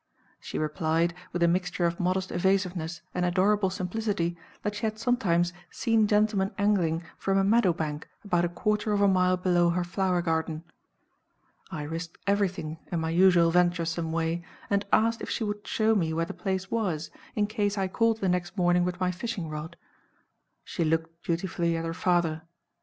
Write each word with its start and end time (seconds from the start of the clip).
She 0.39 0.57
replied, 0.57 1.13
with 1.31 1.43
a 1.43 1.47
mixture 1.47 1.85
of 1.85 1.99
modest 1.99 2.31
evasiveness 2.31 3.03
and 3.13 3.23
adorable 3.23 3.69
simplicity, 3.69 4.35
that 4.63 4.73
she 4.73 4.87
had 4.87 4.97
sometimes 4.97 5.53
seen 5.69 6.07
gentlemen 6.07 6.49
angling 6.57 7.03
from 7.19 7.37
a 7.37 7.43
meadow 7.43 7.71
bank 7.71 8.09
about 8.23 8.43
a 8.43 8.49
quarter 8.49 8.93
of 8.93 9.01
a 9.01 9.07
mile 9.07 9.37
below 9.37 9.69
her 9.69 9.83
flower 9.83 10.23
garden. 10.23 10.63
I 11.69 11.83
risked 11.83 12.17
everything 12.25 12.79
in 12.91 12.99
my 12.99 13.11
usual 13.11 13.51
venturesome 13.51 14.11
way, 14.11 14.43
and 14.71 14.87
asked 14.91 15.21
if 15.21 15.29
she 15.29 15.43
would 15.43 15.67
show 15.67 15.93
me 15.93 16.13
where 16.13 16.25
the 16.25 16.33
place 16.33 16.71
was, 16.71 17.11
in 17.35 17.45
case 17.45 17.77
I 17.77 17.87
called 17.87 18.21
the 18.21 18.27
next 18.27 18.57
morning 18.57 18.83
with 18.83 18.99
my 18.99 19.11
fishing 19.11 19.49
rod. 19.49 19.77
She 20.63 20.83
looked 20.83 21.21
dutifully 21.23 21.77
at 21.77 21.85
her 21.85 21.93
father. 21.93 22.41